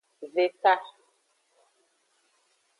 Veka. 0.35 0.73